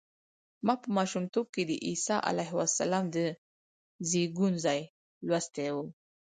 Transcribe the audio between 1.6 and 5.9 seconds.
د عیسی علیه السلام د زېږون ځای لوستی و.